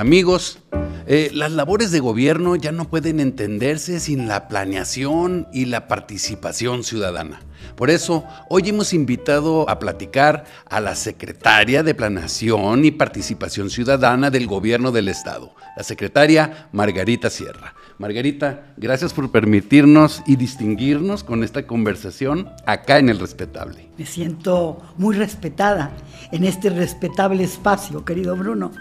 [0.00, 0.60] Amigos,
[1.06, 6.84] eh, las labores de gobierno ya no pueden entenderse sin la planeación y la participación
[6.84, 7.42] ciudadana.
[7.76, 14.30] Por eso, hoy hemos invitado a platicar a la secretaria de Planeación y Participación Ciudadana
[14.30, 17.74] del Gobierno del Estado, la secretaria Margarita Sierra.
[18.00, 23.90] Margarita, gracias por permitirnos y distinguirnos con esta conversación acá en el Respetable.
[23.98, 25.90] Me siento muy respetada
[26.32, 28.72] en este respetable espacio, querido Bruno.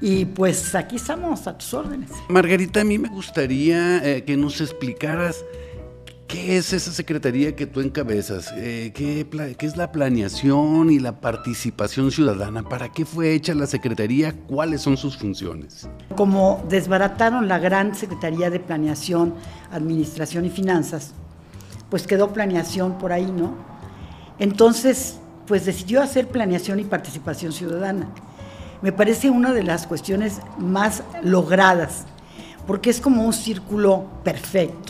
[0.00, 2.10] Y pues aquí estamos a tus órdenes.
[2.28, 5.44] Margarita, a mí me gustaría eh, que nos explicaras
[6.30, 8.52] ¿Qué es esa secretaría que tú encabezas?
[8.54, 9.26] Eh, ¿qué,
[9.58, 12.62] es la planeación y la participación ciudadana?
[12.62, 14.32] ¿Para qué fue hecha la secretaría?
[14.46, 15.88] ¿Cuáles son sus funciones?
[16.14, 19.34] Como desbarataron la gran Secretaría de Planeación,
[19.72, 21.14] Administración y Finanzas,
[21.90, 23.56] pues quedó planeación por ahí, ¿no?
[24.38, 25.18] Entonces,
[25.48, 28.08] pues decidió hacer planeación y participación ciudadana.
[28.82, 32.04] Me parece una de las cuestiones más logradas,
[32.68, 34.89] porque es como un círculo perfecto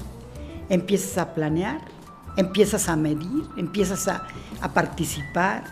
[0.71, 1.83] empiezas a planear,
[2.37, 4.27] empiezas a medir, empiezas a,
[4.73, 5.65] participar,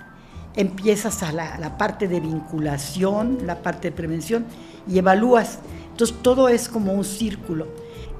[0.55, 4.45] empiezas a la, parte de vinculación, la parte de prevención
[4.87, 5.61] y evalúas.
[5.91, 7.67] Entonces todo es como un círculo.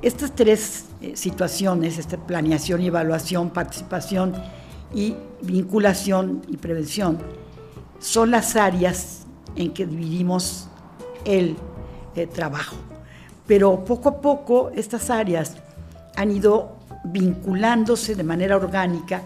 [0.01, 4.35] Estas tres eh, situaciones, esta planeación y evaluación, participación
[4.95, 7.19] y vinculación y prevención,
[7.99, 10.69] son las áreas en que dividimos
[11.25, 11.57] el
[12.15, 12.77] eh, trabajo.
[13.49, 15.57] Pero poco a poco estas áreas
[16.19, 19.23] han ido vinculándose de manera orgánica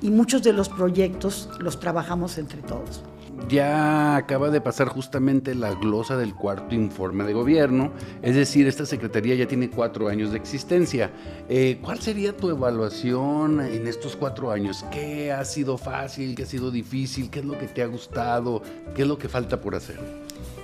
[0.00, 3.04] y muchos de los proyectos los trabajamos entre todos.
[3.48, 8.86] Ya acaba de pasar justamente la glosa del cuarto informe de gobierno, es decir, esta
[8.86, 11.12] Secretaría ya tiene cuatro años de existencia.
[11.48, 14.84] Eh, ¿Cuál sería tu evaluación en estos cuatro años?
[14.90, 16.34] ¿Qué ha sido fácil?
[16.34, 17.30] ¿Qué ha sido difícil?
[17.30, 18.62] ¿Qué es lo que te ha gustado?
[18.96, 20.00] ¿Qué es lo que falta por hacer?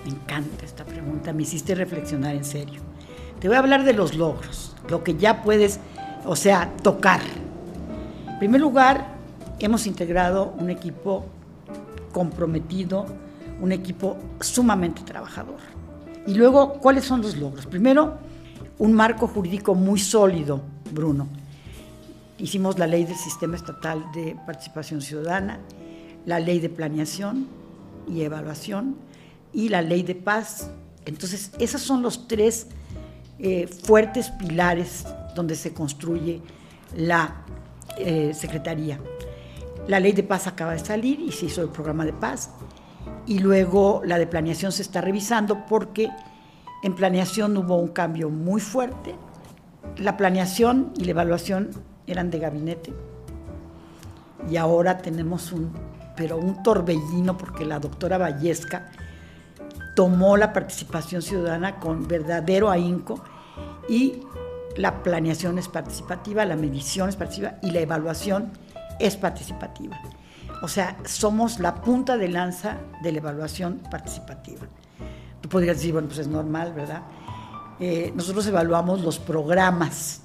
[0.05, 2.81] Me encanta esta pregunta, me hiciste reflexionar en serio.
[3.41, 5.81] Te voy a hablar de los logros, lo que ya puedes,
[6.25, 7.21] o sea, tocar.
[8.27, 9.07] En primer lugar,
[9.59, 11.27] hemos integrado un equipo
[12.13, 13.07] comprometido,
[13.61, 15.59] un equipo sumamente trabajador.
[16.27, 17.67] Y luego, ¿cuáles son los logros?
[17.67, 18.19] Primero,
[18.79, 20.61] un marco jurídico muy sólido,
[20.93, 21.27] Bruno.
[22.39, 25.59] Hicimos la ley del Sistema Estatal de Participación Ciudadana,
[26.25, 27.49] la ley de planeación
[28.07, 28.97] y evaluación
[29.53, 30.71] y la ley de paz.
[31.05, 32.69] Entonces, esos son los tres
[33.39, 36.43] eh, fuertes pilares donde se construye
[36.97, 37.45] la
[37.97, 38.99] eh, Secretaría.
[39.87, 42.51] La ley de paz acaba de salir y se hizo el programa de paz.
[43.27, 46.11] Y luego la de planeación se está revisando porque
[46.83, 49.15] en planeación hubo un cambio muy fuerte.
[49.97, 51.71] La planeación y la evaluación
[52.07, 52.93] eran de gabinete.
[54.51, 55.73] Y ahora tenemos un,
[56.17, 58.91] pero un torbellino porque la doctora Vallesca
[59.99, 63.21] tomó la participación ciudadana con verdadero ahínco
[63.89, 64.21] y
[64.77, 68.53] la planeación es participativa, la medición es participativa y la evaluación
[69.01, 70.01] es participativa.
[70.63, 74.69] O sea, somos la punta de lanza de la evaluación participativa.
[75.41, 77.03] Tú podrías decir, bueno, pues es normal, ¿verdad?
[77.81, 80.21] Eh, nosotros evaluamos los programas,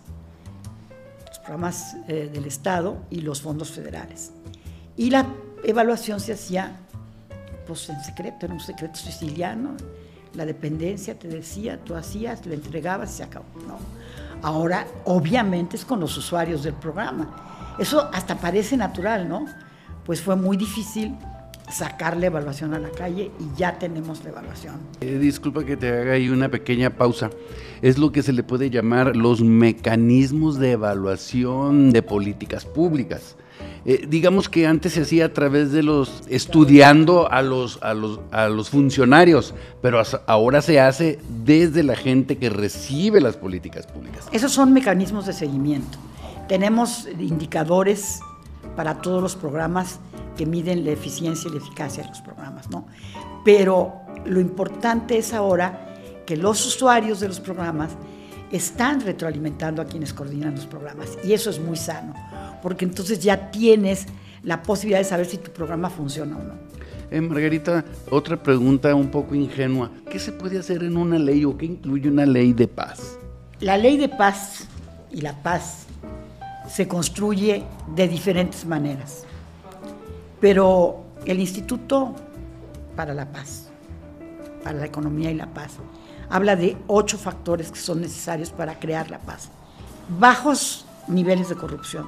[1.28, 4.34] los programas eh, del Estado y los fondos federales.
[4.95, 5.25] Y la
[5.63, 6.78] evaluación se hacía
[7.66, 9.75] pues en secreto, en un secreto siciliano.
[10.34, 13.46] La dependencia te decía, tú hacías, lo entregabas y se acabó.
[13.68, 13.78] No.
[14.41, 17.75] Ahora, obviamente, es con los usuarios del programa.
[17.79, 19.46] Eso hasta parece natural, ¿no?
[20.06, 21.16] Pues fue muy difícil
[21.72, 24.75] sacar la evaluación a la calle y ya tenemos la evaluación.
[25.02, 27.29] Eh, disculpa que te haga ahí una pequeña pausa.
[27.81, 33.35] Es lo que se le puede llamar los mecanismos de evaluación de políticas públicas.
[33.85, 38.21] Eh, digamos que antes se hacía a través de los estudiando a los, a los,
[38.31, 44.25] a los funcionarios, pero ahora se hace desde la gente que recibe las políticas públicas.
[44.31, 45.97] Esos son mecanismos de seguimiento.
[46.47, 48.22] Tenemos indicadores
[48.77, 49.99] para todos los programas
[50.38, 52.87] que miden la eficiencia y la eficacia de los programas, ¿no?
[53.43, 53.93] Pero
[54.25, 55.93] lo importante es ahora
[56.25, 57.91] que los usuarios de los programas
[58.49, 62.13] están retroalimentando a quienes coordinan los programas y eso es muy sano
[62.63, 64.07] porque entonces ya tienes
[64.41, 66.53] la posibilidad de saber si tu programa funciona o no.
[67.11, 69.91] Eh, Margarita, otra pregunta un poco ingenua.
[70.09, 73.19] ¿Qué se puede hacer en una ley o qué incluye una ley de paz?
[73.59, 74.65] La ley de paz
[75.11, 75.85] y la paz
[76.67, 77.63] se construye
[77.95, 79.25] de diferentes maneras,
[80.39, 82.15] pero el Instituto
[82.95, 83.69] para la Paz,
[84.63, 85.73] para la Economía y la Paz,
[86.29, 89.49] habla de ocho factores que son necesarios para crear la paz.
[90.17, 92.07] Bajos niveles de corrupción,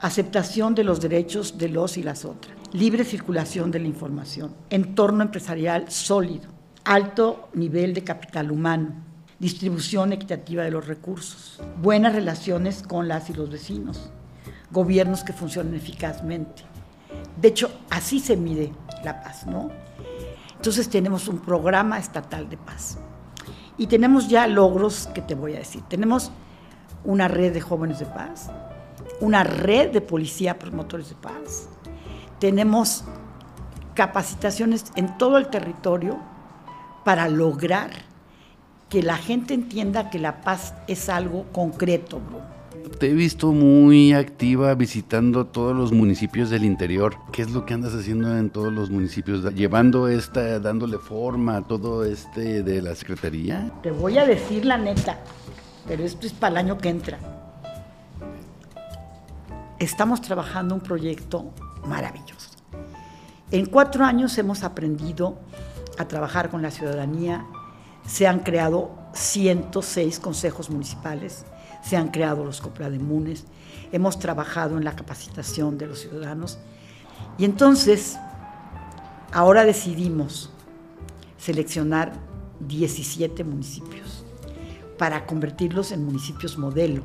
[0.00, 5.22] aceptación de los derechos de los y las otras, libre circulación de la información, entorno
[5.22, 6.48] empresarial sólido,
[6.84, 8.94] alto nivel de capital humano,
[9.38, 14.10] distribución equitativa de los recursos, buenas relaciones con las y los vecinos,
[14.70, 16.62] gobiernos que funcionen eficazmente.
[17.40, 18.72] De hecho, así se mide
[19.04, 19.70] la paz, ¿no?
[20.56, 22.98] Entonces tenemos un programa estatal de paz.
[23.76, 25.82] Y tenemos ya logros que te voy a decir.
[25.88, 26.32] Tenemos
[27.04, 28.50] una red de jóvenes de paz,
[29.20, 31.68] una red de policía promotores de paz.
[32.38, 33.04] Tenemos
[33.94, 36.18] capacitaciones en todo el territorio
[37.04, 37.90] para lograr
[38.88, 42.58] que la gente entienda que la paz es algo concreto, bro
[42.98, 47.16] te he visto muy activa visitando todos los municipios del interior.
[47.32, 49.44] ¿Qué es lo que andas haciendo en todos los municipios?
[49.54, 53.72] Llevando esta, dándole forma a todo este de la Secretaría.
[53.82, 55.20] Te voy a decir la neta,
[55.86, 57.18] pero esto es para el año que entra.
[59.78, 61.52] Estamos trabajando un proyecto
[61.86, 62.50] maravilloso.
[63.50, 65.38] En cuatro años hemos aprendido
[65.98, 67.46] a trabajar con la ciudadanía.
[68.06, 71.44] Se han creado 106 consejos municipales
[71.82, 73.44] se han creado los coprademunes,
[73.92, 76.58] hemos trabajado en la capacitación de los ciudadanos
[77.36, 78.18] y entonces
[79.32, 80.50] ahora decidimos
[81.38, 82.12] seleccionar
[82.60, 84.24] 17 municipios
[84.98, 87.02] para convertirlos en municipios modelo,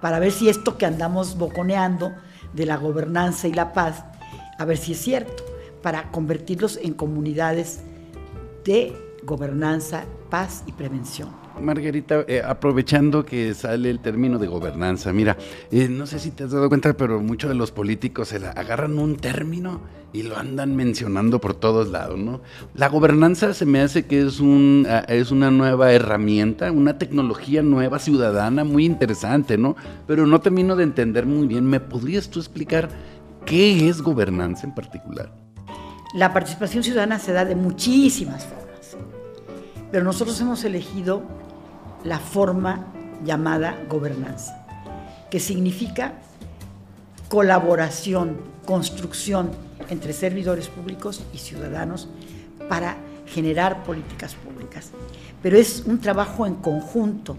[0.00, 2.12] para ver si esto que andamos boconeando
[2.52, 4.04] de la gobernanza y la paz,
[4.58, 5.44] a ver si es cierto,
[5.82, 7.80] para convertirlos en comunidades
[8.64, 11.28] de gobernanza, paz y prevención.
[11.60, 15.36] Margarita, eh, aprovechando que sale el término de gobernanza, mira,
[15.70, 18.98] eh, no sé si te has dado cuenta, pero muchos de los políticos se agarran
[18.98, 19.80] un término
[20.12, 22.40] y lo andan mencionando por todos lados, ¿no?
[22.74, 27.62] La gobernanza se me hace que es, un, ah, es una nueva herramienta, una tecnología
[27.62, 29.76] nueva ciudadana muy interesante, ¿no?
[30.06, 31.66] Pero no termino de entender muy bien.
[31.66, 32.88] ¿Me podrías tú explicar
[33.44, 35.32] qué es gobernanza en particular?
[36.14, 38.65] La participación ciudadana se da de muchísimas formas
[39.90, 41.22] pero nosotros hemos elegido
[42.04, 42.86] la forma
[43.24, 44.66] llamada gobernanza,
[45.30, 46.14] que significa
[47.28, 49.50] colaboración, construcción
[49.88, 52.08] entre servidores públicos y ciudadanos
[52.68, 52.96] para
[53.26, 54.90] generar políticas públicas.
[55.42, 57.36] Pero es un trabajo en conjunto.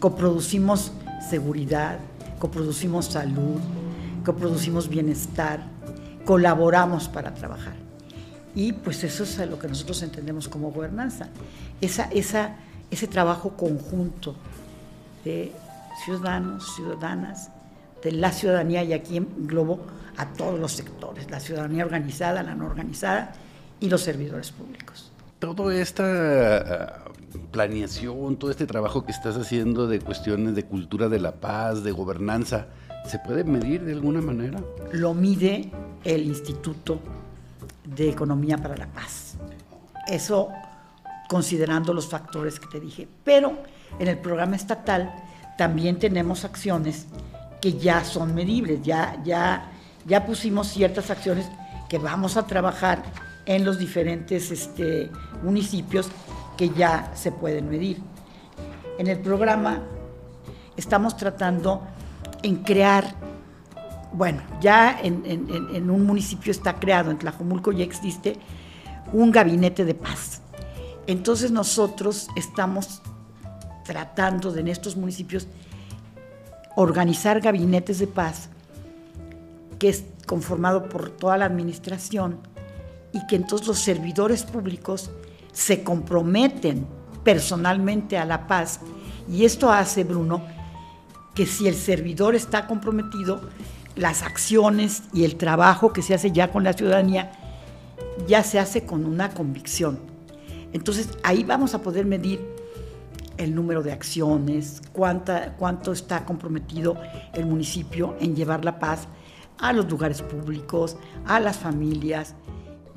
[0.00, 0.92] Coproducimos
[1.28, 1.98] seguridad,
[2.38, 3.60] coproducimos salud,
[4.24, 5.62] coproducimos bienestar,
[6.24, 7.87] colaboramos para trabajar.
[8.58, 11.28] Y pues eso es lo que nosotros entendemos como gobernanza,
[11.80, 12.56] esa, esa,
[12.90, 14.34] ese trabajo conjunto
[15.24, 15.52] de
[16.04, 17.50] ciudadanos, ciudadanas,
[18.02, 22.56] de la ciudadanía y aquí en globo a todos los sectores, la ciudadanía organizada, la
[22.56, 23.32] no organizada
[23.78, 25.12] y los servidores públicos.
[25.38, 27.04] Toda esta ah,
[27.52, 31.92] planeación, todo este trabajo que estás haciendo de cuestiones de cultura de la paz, de
[31.92, 32.66] gobernanza,
[33.06, 34.60] ¿se puede medir de alguna manera?
[34.90, 35.70] Lo mide
[36.02, 36.98] el Instituto
[37.94, 39.36] de Economía para la Paz.
[40.06, 40.50] Eso
[41.28, 43.06] considerando los factores que te dije.
[43.24, 43.58] Pero
[43.98, 45.14] en el programa estatal
[45.56, 47.06] también tenemos acciones
[47.60, 49.70] que ya son medibles, ya, ya,
[50.06, 51.48] ya pusimos ciertas acciones
[51.88, 53.02] que vamos a trabajar
[53.46, 55.10] en los diferentes este,
[55.42, 56.10] municipios
[56.56, 58.00] que ya se pueden medir.
[58.98, 59.82] En el programa
[60.76, 61.82] estamos tratando
[62.42, 63.14] en crear,
[64.12, 68.36] bueno, ya en, un municipio está creado, en Tlajomulco ya existe
[69.12, 70.42] un gabinete de paz.
[71.06, 73.02] Entonces nosotros estamos
[73.84, 75.46] tratando de en estos municipios
[76.76, 78.50] organizar gabinetes de paz
[79.78, 82.38] que es conformado por toda la administración
[83.12, 85.10] y que entonces los servidores públicos
[85.52, 86.86] se comprometen
[87.24, 88.80] personalmente a la paz.
[89.30, 90.42] Y esto hace, Bruno,
[91.34, 93.40] que si el servidor está comprometido,
[93.98, 97.32] las acciones y el trabajo que se hace ya con la ciudadanía
[98.26, 99.98] ya se hace con una convicción.
[100.72, 102.40] Entonces ahí vamos a poder medir
[103.36, 106.96] el número de acciones, cuánta, cuánto está comprometido
[107.34, 109.08] el municipio en llevar la paz
[109.58, 112.34] a los lugares públicos, a las familias.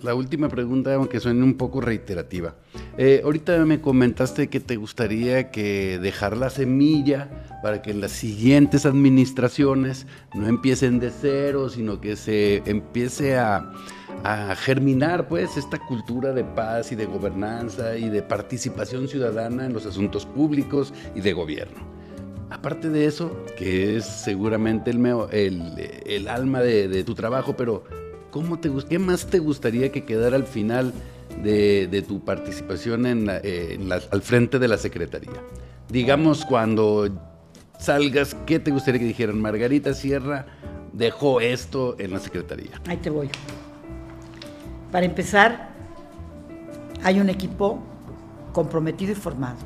[0.01, 2.55] La última pregunta, aunque suene un poco reiterativa.
[3.03, 7.31] Eh, ahorita me comentaste que te gustaría que dejar la semilla
[7.63, 10.05] para que las siguientes administraciones
[10.36, 13.72] no empiecen de cero, sino que se empiece a,
[14.24, 19.74] a germinar pues esta cultura de paz y de gobernanza y de participación ciudadana en
[19.74, 21.79] los asuntos públicos y de gobierno.
[22.51, 25.01] Aparte de eso, que es seguramente el,
[26.05, 27.84] el, alma de, tu trabajo, pero
[28.29, 30.93] ¿cómo te, ¿qué más te gustaría que quedara al final
[31.43, 35.41] de, tu participación en al frente de la Secretaría?
[35.89, 37.09] Digamos, cuando
[37.79, 39.41] salgas, ¿qué te gustaría que dijeran?
[39.41, 40.45] Margarita Sierra
[40.93, 42.79] dejó esto en la Secretaría.
[42.88, 43.29] Ahí te voy.
[44.91, 45.69] Para empezar,
[47.03, 47.79] hay un equipo
[48.53, 49.57] comprometido y formado,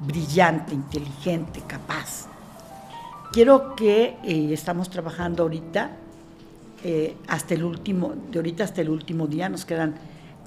[0.00, 2.26] brillante, inteligente, capaz.
[3.32, 5.90] Quiero que eh, estamos trabajando ahorita,
[6.82, 9.94] eh, hasta el último, de ahorita hasta el último día, nos quedan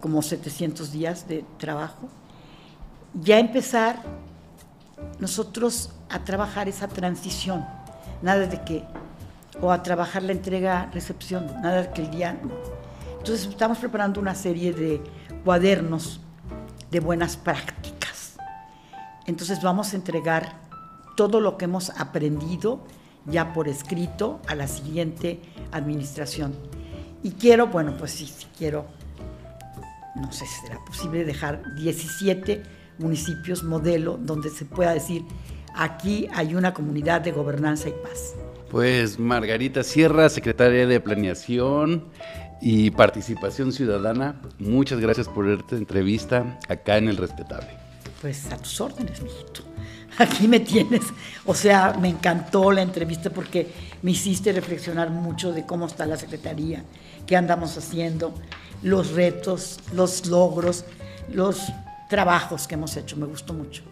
[0.04, 2.10] como 700 días de trabajo,
[3.14, 4.04] ya empezar
[5.18, 7.66] nosotros a trabajar esa transición,
[8.22, 8.84] nada de que,
[9.62, 12.38] o a trabajar la entrega-recepción, nada de que el día...
[13.18, 15.02] Entonces estamos preparando una serie de
[15.46, 16.20] cuadernos
[16.92, 18.36] de buenas prácticas.
[19.26, 20.58] Entonces vamos a entregar
[21.16, 22.82] todo lo que hemos aprendido
[23.26, 25.40] ya por escrito a la siguiente
[25.72, 26.54] administración.
[27.24, 28.86] Y quiero, bueno, pues sí, sí quiero,
[30.16, 32.64] no sé si será posible dejar 17
[33.00, 35.24] municipios modelo donde se pueda decir,
[35.76, 38.36] aquí hay una comunidad de gobernanza y paz.
[38.70, 42.06] Pues Margarita Sierra, secretaria de Planeación
[42.62, 47.70] y Participación Ciudadana, muchas gracias por esta entrevista acá en El Respetable.
[48.22, 49.64] Pues a tus órdenes, mijito.
[50.18, 51.02] Aquí me tienes.
[51.46, 53.68] O sea, me encantó la entrevista porque
[54.02, 56.84] me hiciste reflexionar mucho de cómo está la Secretaría,
[57.26, 58.34] qué andamos haciendo,
[58.84, 60.86] los retos, los logros,
[61.30, 61.62] los
[62.10, 63.18] trabajos que hemos hecho.
[63.18, 63.84] Me gustó mucho.